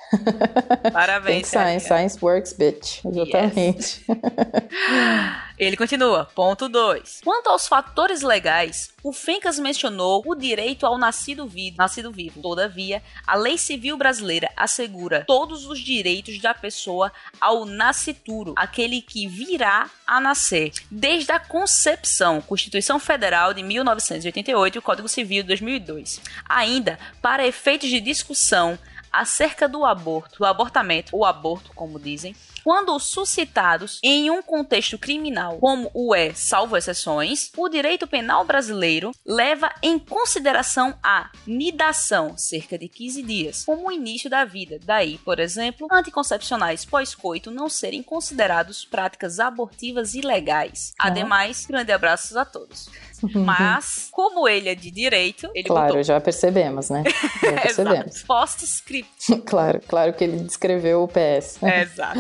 Parabéns, 0.94 1.50
Tank 1.50 1.66
Science, 1.66 1.88
Science 1.88 2.20
Works, 2.22 2.54
bitch. 2.54 3.04
Exatamente. 3.04 4.06
Yes. 4.08 5.44
Ele 5.58 5.78
continua. 5.78 6.26
Ponto 6.36 6.68
2. 6.68 7.22
Quanto 7.24 7.48
aos 7.48 7.68
fatores 7.68 8.22
legais, 8.22 8.92
o 9.04 9.14
Fencas 9.14 9.60
mencionou 9.60 10.24
o 10.26 10.36
direito 10.36 10.86
ao 10.86 10.98
nascido 10.98 11.48
vivo. 11.48 11.78
Nascido 11.78 12.12
vivo. 12.12 12.42
Todavia, 12.42 13.02
a 13.26 13.36
lei 13.36 13.58
civil 13.58 13.96
brasileira 13.96 14.50
assegura 14.58 15.24
todos 15.26 15.66
os 15.66 15.80
direitos 15.80 16.40
da 16.42 16.54
pessoa 16.54 17.12
ao 17.40 17.66
nascituro, 17.66 18.54
aquele 18.56 19.02
que 19.02 19.28
virá 19.28 19.90
a 20.08 20.20
nascer, 20.20 20.72
desde 20.90 21.32
a 21.32 21.40
concepção. 21.40 22.42
Constituição 22.42 23.00
Federal 23.00 23.54
de 23.54 23.64
1988 23.64 24.76
e 24.76 24.80
o 24.80 24.82
Código 24.82 25.08
Civil 25.08 25.44
de 25.44 25.48
2002. 25.50 26.03
Ainda, 26.48 27.00
para 27.22 27.46
efeitos 27.46 27.90
de 27.90 28.00
discussão 28.00 28.78
acerca 29.12 29.68
do 29.68 29.86
aborto, 29.86 30.40
do 30.40 30.46
abortamento, 30.46 31.16
ou 31.16 31.24
aborto, 31.24 31.72
como 31.76 32.00
dizem, 32.00 32.36
quando 32.64 32.98
suscitados 33.00 34.00
em 34.04 34.30
um 34.30 34.42
contexto 34.42 34.98
criminal, 34.98 35.58
como 35.60 35.90
o 35.94 36.16
é, 36.16 36.34
salvo 36.34 36.78
exceções, 36.78 37.52
o 37.58 37.68
direito 37.70 38.08
penal 38.08 38.46
brasileiro 38.46 39.12
leva 39.26 39.72
em 39.82 40.00
consideração 40.00 40.98
a 41.04 41.30
nidação, 41.46 42.38
cerca 42.38 42.78
de 42.78 42.88
15 42.88 43.24
dias, 43.24 43.66
como 43.66 43.88
o 43.88 43.92
início 43.92 44.30
da 44.30 44.46
vida. 44.46 44.80
Daí, 44.84 45.18
por 45.20 45.40
exemplo, 45.40 45.88
anticoncepcionais 45.92 46.86
pós-coito 46.86 47.52
não 47.52 47.70
serem 47.70 48.02
considerados 48.02 48.86
práticas 48.86 49.40
abortivas 49.40 50.14
ilegais. 50.14 50.94
Ademais, 51.00 51.66
grande 51.66 51.92
abraços 51.92 52.38
a 52.38 52.46
todos. 52.46 52.90
Mas, 53.34 54.10
como 54.12 54.48
ele 54.48 54.70
é 54.70 54.76
de 54.76 54.92
direito, 54.92 55.50
ele 55.56 55.68
Claro, 55.68 55.88
botou... 55.88 56.04
já 56.04 56.20
percebemos, 56.20 56.90
né? 56.90 57.04
Já 57.42 57.62
percebemos. 57.62 58.24
Post-script. 58.24 59.42
claro, 59.46 59.82
claro 59.88 60.14
que 60.14 60.24
ele 60.24 60.40
descreveu 60.40 61.04
o 61.04 61.08
PS. 61.08 61.62
Exato. 61.64 62.20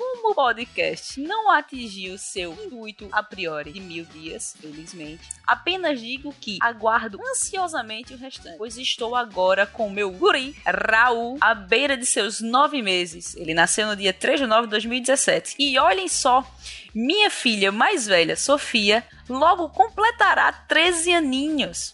Como 0.00 0.30
o 0.30 0.34
podcast 0.34 1.20
não 1.20 1.50
atingiu 1.50 2.16
seu 2.16 2.54
intuito 2.54 3.06
a 3.12 3.22
priori 3.22 3.70
de 3.70 3.80
mil 3.80 4.06
dias, 4.06 4.56
felizmente, 4.58 5.28
apenas 5.46 6.00
digo 6.00 6.34
que 6.40 6.56
aguardo 6.62 7.20
ansiosamente 7.30 8.14
o 8.14 8.16
restante, 8.16 8.56
pois 8.56 8.78
estou 8.78 9.14
agora 9.14 9.66
com 9.66 9.90
meu 9.90 10.10
guri, 10.10 10.56
Raul, 10.64 11.36
à 11.38 11.54
beira 11.54 11.98
de 11.98 12.06
seus 12.06 12.40
nove 12.40 12.80
meses. 12.80 13.36
Ele 13.36 13.52
nasceu 13.52 13.86
no 13.86 13.94
dia 13.94 14.14
3 14.14 14.40
de 14.40 14.46
nove 14.46 14.68
de 14.68 14.70
2017. 14.70 15.56
E 15.58 15.78
olhem 15.78 16.08
só, 16.08 16.50
minha 16.94 17.28
filha 17.28 17.70
mais 17.70 18.06
velha, 18.06 18.36
Sofia, 18.36 19.04
logo 19.28 19.68
completará 19.68 20.50
13 20.50 21.12
aninhos. 21.12 21.92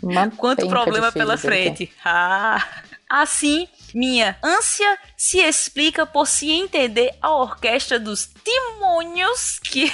Uma 0.00 0.30
Quanto 0.30 0.68
problema 0.68 1.10
pela 1.10 1.36
frente. 1.36 1.92
Ah. 2.04 2.64
Assim, 3.08 3.66
minha 3.94 4.36
ânsia 4.42 4.98
se 5.16 5.38
explica 5.38 6.04
por 6.04 6.26
se 6.26 6.50
entender 6.50 7.14
a 7.22 7.34
orquestra 7.34 7.98
dos 7.98 8.28
demônios 8.44 9.58
que, 9.58 9.90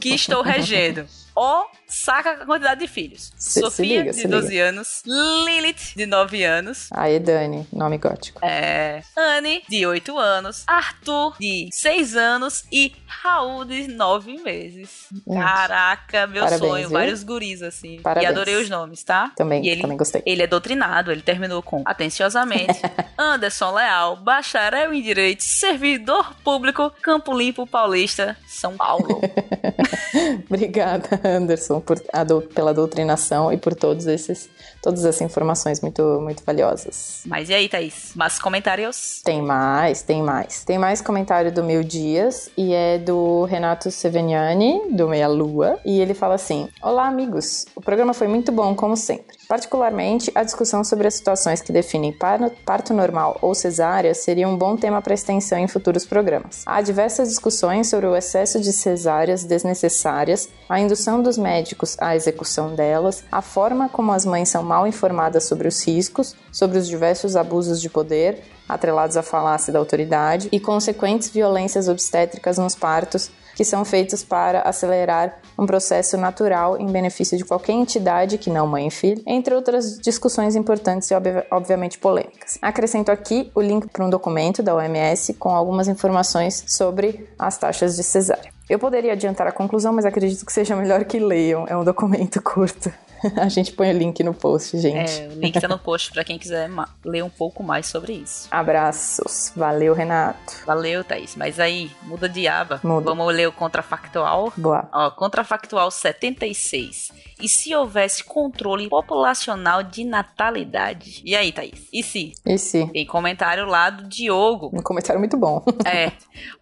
que 0.00 0.10
estou 0.14 0.42
regendo. 0.42 1.06
Ó, 1.36 1.66
saca 1.94 2.30
a 2.32 2.46
quantidade 2.46 2.80
de 2.80 2.88
filhos. 2.88 3.32
Se- 3.36 3.54
se 3.54 3.60
Sofia, 3.60 3.98
liga, 4.00 4.10
de 4.12 4.20
se 4.20 4.28
12 4.28 4.48
liga. 4.48 4.64
anos. 4.68 5.02
Lilith, 5.06 5.94
de 5.96 6.06
9 6.06 6.42
anos. 6.44 6.88
Aí, 6.92 7.18
Dani, 7.18 7.66
nome 7.72 7.98
gótico. 7.98 8.44
É, 8.44 9.02
Anne, 9.16 9.62
de 9.68 9.86
8 9.86 10.18
anos. 10.18 10.64
Arthur, 10.66 11.36
de 11.38 11.68
6 11.72 12.16
anos. 12.16 12.64
E 12.72 12.92
Raul, 13.06 13.64
de 13.64 13.88
9 13.88 14.38
meses. 14.42 15.06
Caraca, 15.32 16.26
meu 16.26 16.42
parabéns, 16.42 16.60
sonho. 16.70 16.88
viu? 16.88 16.98
Vários 16.98 17.22
guris, 17.22 17.62
assim. 17.62 18.00
Parabéns. 18.02 18.24
E 18.28 18.32
adorei 18.32 18.56
os 18.56 18.68
nomes, 18.68 19.02
tá? 19.02 19.32
Também, 19.36 19.66
ele, 19.66 19.80
também 19.82 19.96
gostei. 19.96 20.22
ele 20.26 20.42
é 20.42 20.46
doutrinado, 20.46 21.10
ele 21.12 21.22
terminou 21.22 21.62
com 21.62 21.82
atenciosamente 21.84 22.80
Anderson 23.18 23.72
Leal, 23.72 24.16
bacharel 24.16 24.92
em 24.92 25.02
Direito, 25.02 25.42
servidor 25.42 26.34
público, 26.42 26.90
Campo 27.02 27.36
Limpo 27.36 27.66
Paulista, 27.66 28.36
São 28.46 28.76
Paulo. 28.76 29.20
Obrigada, 30.48 31.20
Anderson, 31.24 31.80
por 31.84 32.02
a 32.12 32.24
pela 32.54 32.72
doutrinação 32.74 33.52
e 33.52 33.56
por 33.56 33.74
todos 33.74 34.06
esses, 34.06 34.48
todas 34.82 35.04
essas 35.04 35.20
informações 35.20 35.80
muito, 35.80 36.02
muito 36.20 36.42
valiosas. 36.44 37.20
Mas 37.26 37.48
e 37.48 37.54
aí, 37.54 37.68
Thaís? 37.68 38.12
Mais 38.14 38.38
comentários? 38.38 39.20
Tem 39.24 39.40
mais, 39.42 40.02
tem 40.02 40.22
mais. 40.22 40.64
Tem 40.64 40.78
mais 40.78 41.00
comentário 41.00 41.52
do 41.52 41.62
Mil 41.62 41.84
Dias 41.84 42.50
e 42.56 42.72
é 42.72 42.98
do 42.98 43.44
Renato 43.44 43.90
Seveniani, 43.90 44.90
do 44.90 45.08
Meia 45.08 45.28
Lua. 45.28 45.78
E 45.84 46.00
ele 46.00 46.14
fala 46.14 46.34
assim: 46.34 46.68
Olá, 46.82 47.06
amigos. 47.06 47.66
O 47.76 47.80
programa 47.80 48.14
foi 48.14 48.26
muito 48.28 48.50
bom, 48.50 48.74
como 48.74 48.96
sempre. 48.96 49.36
Particularmente, 49.48 50.32
a 50.34 50.42
discussão 50.42 50.82
sobre 50.82 51.06
as 51.06 51.14
situações 51.14 51.60
que 51.60 51.70
definem 51.72 52.12
par- 52.12 52.50
parto 52.64 52.94
normal 52.94 53.38
ou 53.42 53.54
cesárea 53.54 54.14
seria 54.14 54.48
um 54.48 54.56
bom 54.56 54.76
tema 54.76 55.02
para 55.02 55.14
extensão 55.14 55.58
em 55.58 55.68
futuros 55.68 56.06
programas. 56.06 56.62
Há 56.66 56.80
diversas 56.80 57.28
discussões 57.28 57.88
sobre 57.88 58.06
o 58.06 58.16
excesso 58.16 58.58
de 58.60 58.72
cesáreas 58.72 59.44
desnecessárias, 59.44 60.48
a 60.68 60.80
indução 60.80 61.22
dos 61.22 61.36
médicos 61.36 61.96
à 62.00 62.16
execução 62.16 62.74
delas, 62.74 63.24
a 63.30 63.42
forma 63.42 63.88
como 63.88 64.12
as 64.12 64.24
mães 64.24 64.48
são 64.48 64.62
mal 64.62 64.86
informadas 64.86 65.44
sobre 65.44 65.68
os 65.68 65.84
riscos, 65.86 66.34
sobre 66.50 66.78
os 66.78 66.88
diversos 66.88 67.36
abusos 67.36 67.80
de 67.80 67.88
poder, 67.90 68.42
atrelados 68.68 69.16
à 69.16 69.22
falácia 69.22 69.72
da 69.72 69.78
autoridade 69.78 70.48
e 70.50 70.58
consequentes 70.58 71.28
violências 71.28 71.88
obstétricas 71.88 72.56
nos 72.56 72.74
partos 72.74 73.30
que 73.54 73.64
são 73.64 73.84
feitos 73.84 74.24
para 74.24 74.62
acelerar 74.62 75.38
um 75.56 75.64
processo 75.64 76.16
natural 76.16 76.76
em 76.76 76.86
benefício 76.86 77.38
de 77.38 77.44
qualquer 77.44 77.72
entidade 77.72 78.38
que 78.38 78.50
não 78.50 78.66
mãe 78.66 78.88
e 78.88 78.90
filho, 78.90 79.22
entre 79.26 79.54
outras 79.54 79.98
discussões 79.98 80.56
importantes 80.56 81.08
e 81.10 81.14
obvi- 81.14 81.44
obviamente 81.52 81.98
polêmicas. 81.98 82.58
Acrescento 82.60 83.10
aqui 83.10 83.52
o 83.54 83.60
link 83.60 83.86
para 83.88 84.04
um 84.04 84.10
documento 84.10 84.62
da 84.62 84.74
OMS 84.74 85.34
com 85.34 85.50
algumas 85.50 85.86
informações 85.86 86.64
sobre 86.66 87.28
as 87.38 87.56
taxas 87.56 87.94
de 87.94 88.02
cesárea. 88.02 88.53
Eu 88.68 88.78
poderia 88.78 89.12
adiantar 89.12 89.46
a 89.46 89.52
conclusão, 89.52 89.92
mas 89.92 90.06
acredito 90.06 90.44
que 90.44 90.52
seja 90.52 90.74
melhor 90.74 91.04
que 91.04 91.18
leiam. 91.18 91.66
É 91.68 91.76
um 91.76 91.84
documento 91.84 92.40
curto. 92.42 92.90
A 93.36 93.48
gente 93.48 93.72
põe 93.72 93.90
o 93.90 93.96
link 93.96 94.22
no 94.22 94.34
post, 94.34 94.78
gente. 94.78 95.22
É, 95.22 95.28
o 95.28 95.40
link 95.40 95.60
tá 95.60 95.68
no 95.68 95.78
post 95.78 96.12
pra 96.12 96.24
quem 96.24 96.38
quiser 96.38 96.68
ler 97.04 97.22
um 97.22 97.30
pouco 97.30 97.62
mais 97.62 97.86
sobre 97.86 98.12
isso. 98.12 98.48
Abraços. 98.50 99.52
Valeu, 99.56 99.94
Renato. 99.94 100.62
Valeu, 100.66 101.02
Thaís. 101.04 101.34
Mas 101.36 101.58
aí, 101.58 101.90
muda 102.02 102.28
de 102.28 102.46
aba. 102.46 102.80
Muda. 102.82 103.06
Vamos 103.06 103.34
ler 103.34 103.48
o 103.48 103.52
contrafactual. 103.52 104.52
Boa. 104.56 104.88
Ó, 104.92 105.10
contrafactual 105.10 105.90
76. 105.90 107.12
E 107.40 107.48
se 107.48 107.74
houvesse 107.74 108.22
controle 108.24 108.88
populacional 108.88 109.82
de 109.82 110.04
natalidade? 110.04 111.22
E 111.24 111.34
aí, 111.34 111.52
Thaís? 111.52 111.88
E 111.92 112.02
se? 112.02 112.32
E 112.46 112.58
se? 112.58 112.86
Tem 112.86 113.06
comentário 113.06 113.66
lá 113.66 113.90
do 113.90 114.08
Diogo. 114.08 114.70
Um 114.72 114.82
comentário 114.82 115.18
muito 115.18 115.36
bom. 115.36 115.62
É. 115.86 116.12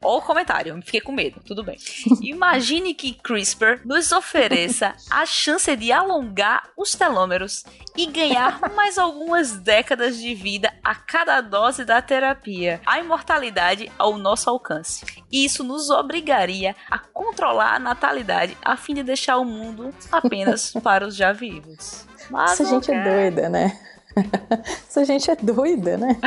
Ou 0.02 0.21
comentário, 0.21 0.78
fiquei 0.83 1.00
com 1.00 1.12
medo, 1.12 1.40
tudo 1.47 1.62
bem. 1.62 1.76
Imagine 2.21 2.92
que 2.92 3.14
CRISPR 3.14 3.81
nos 3.85 4.11
ofereça 4.11 4.95
a 5.11 5.25
chance 5.25 5.75
de 5.76 5.92
alongar 5.92 6.51
os 6.76 6.94
telômeros 6.94 7.64
e 7.97 8.06
ganhar 8.06 8.61
mais 8.75 8.99
algumas 8.99 9.52
décadas 9.52 10.16
de 10.16 10.35
vida 10.35 10.73
a 10.82 10.94
cada 10.94 11.40
dose 11.40 11.85
da 11.85 12.02
terapia. 12.02 12.80
A 12.85 12.99
imortalidade 12.99 13.90
ao 13.99 14.18
nosso 14.18 14.50
alcance. 14.50 15.04
Isso 15.30 15.62
nos 15.62 15.90
obrigaria 15.90 16.75
a 16.90 16.99
controlar 16.99 17.75
a 17.75 17.78
natalidade 17.78 18.56
a 18.62 18.76
fim 18.76 18.94
de 18.94 19.02
deixar 19.02 19.37
o 19.37 19.44
mundo 19.44 19.94
apenas 20.11 20.73
para 20.82 21.06
os 21.06 21.14
já 21.14 21.32
vivos. 21.32 22.06
Mas 22.30 22.52
Essa 22.52 22.64
gente 22.64 22.90
é 22.90 23.02
doida, 23.02 23.49
né? 23.49 23.78
Essa 24.88 25.04
gente 25.04 25.31
é 25.31 25.37
doida, 25.37 25.97
né? 25.97 26.16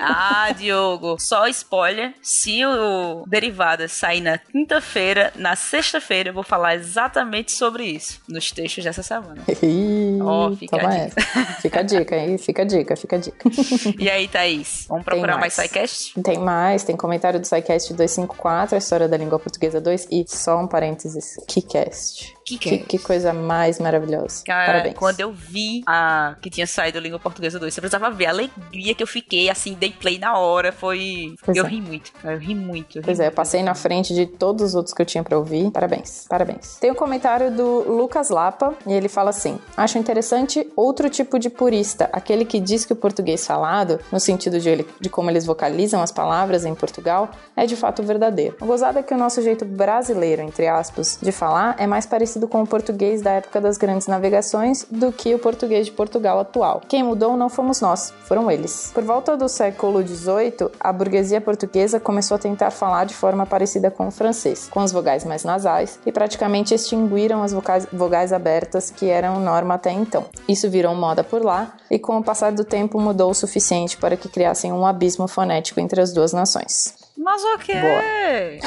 Ah, 0.00 0.50
Diogo, 0.56 1.16
só 1.18 1.46
spoiler. 1.48 2.14
Se 2.22 2.64
o 2.64 3.24
Derivadas 3.26 3.92
sair 3.92 4.20
na 4.20 4.38
quinta-feira, 4.38 5.32
na 5.36 5.56
sexta-feira 5.56 6.30
eu 6.30 6.34
vou 6.34 6.42
falar 6.42 6.74
exatamente 6.74 7.52
sobre 7.52 7.84
isso 7.84 8.20
nos 8.26 8.50
textos 8.50 8.84
dessa 8.84 9.02
semana. 9.02 9.42
Ó, 10.22 10.52
fica 10.52 10.88
a 10.88 10.94
essa. 10.94 11.20
Fica 11.60 11.80
a 11.80 11.82
dica 11.82 12.16
aí, 12.16 12.38
fica 12.38 12.62
a 12.62 12.64
dica, 12.64 12.96
fica 12.96 13.16
a 13.16 13.18
dica. 13.18 13.50
E 13.98 14.08
aí, 14.08 14.26
Thaís? 14.26 14.86
Vamos 14.88 15.04
procurar 15.04 15.38
mais 15.38 15.54
mais. 15.56 15.70
SciCast? 15.70 16.20
Tem 16.22 16.38
mais, 16.38 16.84
tem 16.84 16.96
comentário 16.96 17.38
do 17.40 17.46
SciCast 17.46 17.92
254, 17.92 18.74
a 18.74 18.78
história 18.78 19.08
da 19.08 19.16
língua 19.16 19.38
portuguesa 19.38 19.80
2 19.80 20.08
e 20.10 20.24
só 20.26 20.58
um 20.58 20.66
parênteses, 20.66 21.36
KeyCast. 21.46 22.34
Que 22.44 22.58
Que, 22.58 22.78
que 22.78 22.98
coisa 22.98 23.32
mais 23.32 23.78
maravilhosa. 23.78 24.42
Cara, 24.44 24.66
Parabéns. 24.72 24.94
quando 24.98 25.20
eu 25.20 25.32
vi 25.32 25.82
a 25.86 26.36
que 26.42 26.50
tinha 26.50 26.66
saído 26.66 26.98
a 26.98 27.00
língua 27.00 27.18
portuguesa 27.18 27.58
2, 27.58 27.72
você 27.72 27.80
precisava 27.80 28.10
ver 28.10 28.26
a 28.26 28.30
alegria 28.30 28.94
que 28.94 29.02
eu 29.02 29.06
fiquei, 29.06 29.48
assim, 29.48 29.74
dei 29.74 29.90
play 29.90 30.18
na 30.18 30.36
hora, 30.38 30.70
foi... 30.72 31.34
Pois 31.44 31.56
eu 31.56 31.64
é. 31.64 31.68
ri 31.68 31.80
muito, 31.80 32.12
cara, 32.12 32.34
eu 32.34 32.38
ri 32.38 32.54
muito. 32.54 32.98
eu 32.98 33.02
ri 33.02 33.06
Pois 33.06 33.18
é, 33.20 33.22
eu 33.22 33.26
muito. 33.26 33.34
passei 33.36 33.62
na 33.62 33.74
frente 33.74 34.14
de 34.14 34.26
todos 34.26 34.62
os 34.64 34.74
outros 34.74 34.94
que 34.94 35.00
eu 35.00 35.06
tinha 35.06 35.24
pra 35.24 35.38
ouvir. 35.38 35.70
Parabéns, 35.70 36.26
parabéns. 36.28 36.76
Tem 36.80 36.90
o 36.90 36.94
comentário 36.94 37.50
do 37.50 37.90
Lucas 37.92 38.28
Lapa 38.30 38.74
e 38.86 38.92
ele 38.92 39.08
fala 39.08 39.30
assim: 39.30 39.58
Acho 39.76 39.96
interessante 39.98 40.68
outro 40.76 41.08
tipo 41.08 41.38
de 41.38 41.48
purista, 41.48 42.08
aquele 42.12 42.44
que 42.44 42.60
diz 42.60 42.84
que 42.84 42.92
o 42.92 42.96
português 42.96 43.46
falado, 43.46 43.98
no 44.12 44.20
sentido 44.20 44.58
de, 44.60 44.68
ele- 44.68 44.86
de 45.00 45.08
como 45.08 45.30
eles 45.30 45.46
vocalizam 45.46 46.02
as 46.02 46.12
palavras 46.12 46.64
em 46.64 46.74
Portugal, 46.74 47.30
é 47.56 47.64
de 47.66 47.76
fato 47.76 48.02
verdadeiro. 48.02 48.56
O 48.60 48.66
gozado 48.66 48.98
é 48.98 49.02
que 49.02 49.14
o 49.14 49.18
nosso 49.18 49.40
jeito 49.42 49.64
brasileiro, 49.64 50.42
entre 50.42 50.66
aspas, 50.68 51.18
de 51.22 51.32
falar 51.32 51.76
é 51.78 51.86
mais 51.86 52.04
parecido 52.06 52.33
com 52.48 52.62
o 52.62 52.66
português 52.66 53.22
da 53.22 53.32
época 53.32 53.60
das 53.60 53.76
grandes 53.76 54.06
navegações 54.06 54.86
do 54.90 55.12
que 55.12 55.34
o 55.34 55.38
português 55.38 55.86
de 55.86 55.92
Portugal 55.92 56.38
atual. 56.40 56.80
Quem 56.88 57.02
mudou 57.02 57.36
não 57.36 57.48
fomos 57.48 57.80
nós, 57.80 58.12
foram 58.24 58.50
eles. 58.50 58.90
Por 58.92 59.04
volta 59.04 59.36
do 59.36 59.48
século 59.48 60.06
XVIII, 60.06 60.70
a 60.80 60.92
burguesia 60.92 61.40
portuguesa 61.40 62.00
começou 62.00 62.34
a 62.36 62.38
tentar 62.38 62.70
falar 62.70 63.04
de 63.04 63.14
forma 63.14 63.46
parecida 63.46 63.90
com 63.90 64.08
o 64.08 64.10
francês, 64.10 64.68
com 64.70 64.80
as 64.80 64.92
vogais 64.92 65.24
mais 65.24 65.44
nasais, 65.44 65.98
e 66.04 66.12
praticamente 66.12 66.74
extinguiram 66.74 67.42
as 67.42 67.52
vocais- 67.52 67.86
vogais 67.92 68.32
abertas 68.32 68.90
que 68.90 69.08
eram 69.08 69.40
norma 69.40 69.74
até 69.74 69.92
então. 69.92 70.24
Isso 70.48 70.68
virou 70.68 70.94
moda 70.94 71.22
por 71.22 71.44
lá, 71.44 71.74
e 71.90 71.98
com 71.98 72.18
o 72.18 72.24
passar 72.24 72.52
do 72.52 72.64
tempo 72.64 73.00
mudou 73.00 73.30
o 73.30 73.34
suficiente 73.34 73.96
para 73.96 74.16
que 74.16 74.28
criassem 74.28 74.72
um 74.72 74.86
abismo 74.86 75.28
fonético 75.28 75.80
entre 75.80 76.00
as 76.00 76.12
duas 76.12 76.32
nações. 76.32 77.03
Mas 77.24 77.42
o 77.42 77.58
quê? 77.58 77.72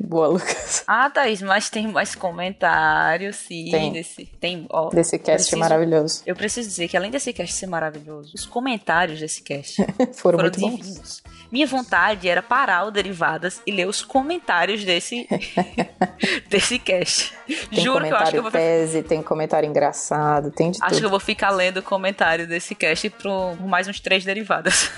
Boa, 0.00 0.28
Lucas. 0.28 0.82
Ah, 0.86 1.10
Thaís, 1.10 1.42
mas 1.42 1.68
tem 1.68 1.86
mais 1.86 2.14
comentários, 2.14 3.36
sim. 3.36 3.70
Tem. 3.70 3.92
Desse, 3.92 4.24
tem 4.40 4.66
ó, 4.70 4.88
Desse 4.88 5.18
cast 5.18 5.44
preciso- 5.50 5.58
maravilhoso. 5.58 6.22
Eu 6.24 6.34
preciso 6.34 6.66
dizer 6.68 6.88
que 6.88 6.96
além 6.96 7.10
desse 7.10 7.32
cast 7.34 7.54
ser 7.54 7.66
maravilhoso, 7.66 8.32
os 8.34 8.46
comentários 8.46 9.20
desse 9.20 9.42
cast 9.42 9.76
Foram, 10.14 10.38
foram 10.38 10.40
muito 10.40 10.58
bons. 10.60 11.22
Minha 11.50 11.66
vontade 11.66 12.28
era 12.28 12.42
parar 12.42 12.84
o 12.84 12.90
Derivadas 12.90 13.60
e 13.66 13.72
ler 13.72 13.86
os 13.86 14.02
comentários 14.02 14.84
desse, 14.84 15.26
desse 16.48 16.78
cast. 16.78 17.34
Tem 17.70 17.82
Juro 17.82 18.04
que 18.04 18.12
eu 18.12 18.16
acho 18.16 18.30
que 18.30 18.38
eu 18.38 18.42
vou 18.42 18.50
tese, 18.50 19.02
tem 19.02 19.22
comentário 19.22 19.68
engraçado, 19.68 20.50
tem 20.50 20.70
de 20.70 20.78
Acho 20.78 20.88
que 20.88 20.94
tudo. 20.96 21.04
eu 21.06 21.10
vou 21.10 21.20
ficar 21.20 21.50
lendo 21.50 21.78
o 21.78 21.82
comentário 21.82 22.46
desse 22.46 22.74
cast 22.74 23.10
por 23.10 23.30
por 23.56 23.66
mais 23.66 23.88
uns 23.88 24.00
três 24.00 24.24
derivadas. 24.24 24.90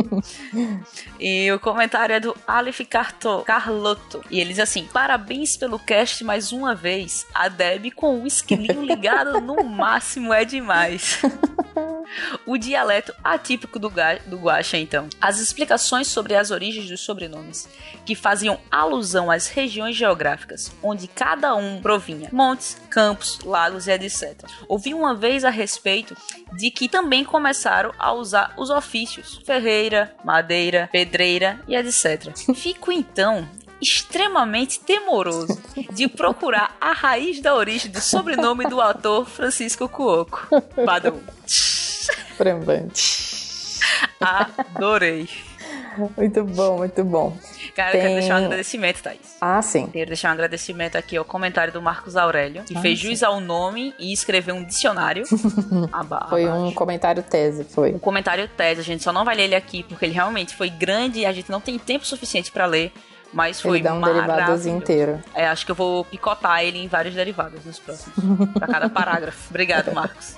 e 1.18 1.50
o 1.52 1.58
comentário 1.58 2.14
é 2.14 2.20
do 2.20 2.36
Aleph 2.46 2.80
Carto, 2.88 3.42
Carlotto. 3.44 4.22
E 4.30 4.40
ele 4.40 4.50
diz 4.50 4.58
assim: 4.58 4.88
Parabéns 4.92 5.56
pelo 5.56 5.78
cast 5.78 6.24
mais 6.24 6.52
uma 6.52 6.74
vez. 6.74 7.26
A 7.34 7.48
Deb 7.48 7.90
com 7.94 8.22
o 8.22 8.26
esquilinho 8.26 8.82
ligado 8.82 9.40
no 9.40 9.62
máximo 9.64 10.32
é 10.32 10.44
demais. 10.44 11.20
O 12.46 12.56
dialeto 12.56 13.14
atípico 13.22 13.78
do, 13.78 13.90
do 14.26 14.36
Guaxa, 14.36 14.76
então. 14.76 15.08
As 15.20 15.38
explicações 15.38 16.08
sobre 16.08 16.34
as 16.34 16.50
origens 16.50 16.88
dos 16.88 17.00
sobrenomes, 17.00 17.68
que 18.04 18.14
faziam 18.14 18.58
alusão 18.70 19.30
às 19.30 19.48
regiões 19.48 19.96
geográficas, 19.96 20.72
onde 20.82 21.08
cada 21.08 21.54
um 21.54 21.80
provinha. 21.80 22.28
Montes, 22.32 22.80
campos, 22.90 23.40
lagos 23.44 23.86
e 23.86 23.92
etc. 23.92 24.44
Ouvi 24.68 24.94
uma 24.94 25.14
vez 25.14 25.44
a 25.44 25.50
respeito 25.50 26.16
de 26.56 26.70
que 26.70 26.88
também 26.88 27.24
começaram 27.24 27.92
a 27.98 28.12
usar 28.12 28.54
os 28.56 28.70
ofícios 28.70 29.40
ferreira, 29.44 30.14
madeira, 30.24 30.88
pedreira 30.92 31.60
e 31.66 31.74
etc. 31.74 32.32
Fico 32.54 32.92
então 32.92 33.48
extremamente 33.82 34.78
temoroso 34.78 35.60
de 35.92 36.06
procurar 36.06 36.76
a 36.80 36.92
raiz 36.92 37.40
da 37.40 37.54
origem 37.54 37.90
do 37.90 38.00
sobrenome 38.00 38.64
do 38.68 38.80
ator 38.80 39.26
Francisco 39.28 39.88
Cuoco. 39.88 40.46
Badum. 40.86 41.18
Trembante. 42.42 43.78
Adorei. 44.20 45.28
Muito 46.16 46.42
bom, 46.44 46.78
muito 46.78 47.04
bom. 47.04 47.36
Cara, 47.76 47.92
Tem... 47.92 48.00
eu 48.00 48.06
quero 48.06 48.20
deixar 48.20 48.40
um 48.40 48.44
agradecimento, 48.46 49.02
Thaís. 49.02 49.36
Ah, 49.38 49.60
sim. 49.60 49.86
Quero 49.88 50.06
deixar 50.06 50.30
um 50.30 50.32
agradecimento 50.32 50.96
aqui 50.96 51.18
ao 51.18 51.24
comentário 51.24 51.70
do 51.70 51.82
Marcos 51.82 52.16
Aurélio, 52.16 52.64
que 52.64 52.74
ah, 52.74 52.80
fez 52.80 52.98
jus 52.98 53.22
ao 53.22 53.40
nome 53.40 53.94
e 53.98 54.10
escreveu 54.10 54.54
um 54.54 54.64
dicionário. 54.64 55.24
foi 56.30 56.48
um 56.48 56.72
comentário 56.72 57.22
tese, 57.22 57.64
foi. 57.64 57.92
Um 57.92 57.98
comentário 57.98 58.48
tese, 58.48 58.80
a 58.80 58.84
gente 58.84 59.02
só 59.02 59.12
não 59.12 59.22
vai 59.22 59.36
ler 59.36 59.44
ele 59.44 59.54
aqui 59.54 59.82
porque 59.82 60.06
ele 60.06 60.14
realmente 60.14 60.56
foi 60.56 60.70
grande 60.70 61.20
e 61.20 61.26
a 61.26 61.32
gente 61.32 61.50
não 61.50 61.60
tem 61.60 61.78
tempo 61.78 62.06
suficiente 62.06 62.50
para 62.50 62.64
ler. 62.64 62.90
Mas 63.30 63.60
foi 63.60 63.78
ele 63.78 63.84
dá 63.84 63.92
um 63.92 64.00
derivado 64.00 64.68
inteiro. 64.68 65.22
É, 65.34 65.46
acho 65.46 65.66
que 65.66 65.72
eu 65.72 65.76
vou 65.76 66.06
picotar 66.06 66.64
ele 66.64 66.78
em 66.78 66.88
vários 66.88 67.14
derivados 67.14 67.64
nos 67.66 67.78
próximos. 67.78 68.16
pra 68.54 68.66
cada 68.66 68.88
parágrafo. 68.90 69.48
Obrigado, 69.50 69.92
Marcos. 69.92 70.36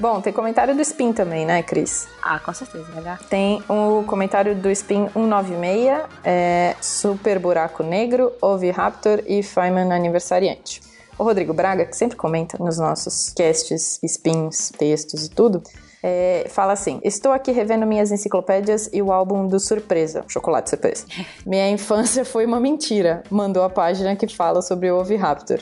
Bom, 0.00 0.18
tem 0.22 0.32
comentário 0.32 0.74
do 0.74 0.80
Spin 0.80 1.12
também, 1.12 1.44
né, 1.44 1.62
Cris? 1.62 2.08
Ah, 2.22 2.38
com 2.38 2.54
certeza, 2.54 2.86
legal. 2.94 3.18
Tem 3.28 3.62
o 3.68 4.02
comentário 4.06 4.54
do 4.54 4.70
Spin 4.70 5.10
196, 5.12 6.04
é, 6.24 6.74
Super 6.80 7.38
Buraco 7.38 7.82
Negro, 7.82 8.32
Raptor 8.74 9.22
e 9.26 9.42
Feynman 9.42 9.92
Aniversariante. 9.92 10.80
O 11.18 11.22
Rodrigo 11.22 11.52
Braga, 11.52 11.84
que 11.84 11.94
sempre 11.94 12.16
comenta 12.16 12.56
nos 12.58 12.78
nossos 12.78 13.34
casts, 13.36 14.00
spins, 14.02 14.70
textos 14.70 15.26
e 15.26 15.28
tudo, 15.28 15.62
é, 16.02 16.46
fala 16.48 16.72
assim: 16.72 16.98
Estou 17.04 17.30
aqui 17.30 17.52
revendo 17.52 17.86
minhas 17.86 18.10
enciclopédias 18.10 18.88
e 18.94 19.02
o 19.02 19.12
álbum 19.12 19.46
do 19.46 19.60
Surpresa, 19.60 20.24
Chocolate 20.26 20.70
Surpresa. 20.70 21.04
Minha 21.44 21.68
infância 21.68 22.24
foi 22.24 22.46
uma 22.46 22.58
mentira. 22.58 23.22
Mandou 23.30 23.62
a 23.62 23.68
página 23.68 24.16
que 24.16 24.26
fala 24.34 24.62
sobre 24.62 24.90
o 24.90 24.98
Oviraptor. 24.98 25.58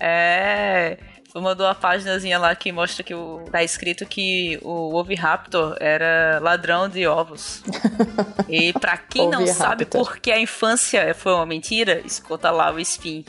É 0.00 0.98
mandou 1.40 1.66
a 1.66 1.74
páginazinha 1.74 2.38
lá 2.38 2.54
que 2.54 2.72
mostra 2.72 3.02
que 3.02 3.14
o, 3.14 3.40
tá 3.50 3.62
escrito 3.62 4.06
que 4.06 4.58
o 4.62 4.94
Oviraptor 4.94 5.76
era 5.80 6.38
ladrão 6.40 6.88
de 6.88 7.06
ovos. 7.06 7.62
e 8.48 8.72
para 8.72 8.96
quem 8.96 9.28
não 9.28 9.46
sabe 9.46 9.84
por 9.84 10.18
que 10.18 10.30
a 10.30 10.40
infância 10.40 11.14
foi 11.14 11.32
uma 11.32 11.46
mentira, 11.46 12.00
escuta 12.04 12.50
lá 12.50 12.72
o 12.72 12.78
Spin. 12.80 13.24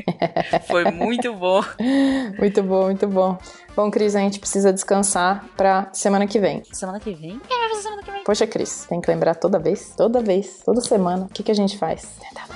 foi 0.66 0.90
muito 0.90 1.32
bom. 1.34 1.62
Muito 2.38 2.62
bom, 2.62 2.84
muito 2.84 3.06
bom. 3.06 3.38
Bom, 3.76 3.90
Cris, 3.90 4.16
a 4.16 4.20
gente 4.20 4.40
precisa 4.40 4.72
descansar 4.72 5.44
pra 5.54 5.90
semana 5.92 6.26
que 6.26 6.40
vem. 6.40 6.62
Semana 6.72 6.98
que 6.98 7.12
vem? 7.12 7.38
Quem 7.46 7.58
vai 7.58 7.68
fazer 7.68 7.82
semana 7.82 8.02
que 8.02 8.10
vem? 8.10 8.24
Poxa, 8.24 8.46
Cris, 8.46 8.86
tem 8.88 9.00
que 9.00 9.10
lembrar 9.10 9.34
toda 9.34 9.58
vez, 9.58 9.94
toda 9.94 10.20
vez, 10.20 10.62
toda 10.64 10.80
semana, 10.80 11.26
o 11.26 11.28
que, 11.28 11.42
que 11.42 11.50
a 11.50 11.54
gente 11.54 11.76
faz? 11.76 12.16
Tentar 12.18 12.55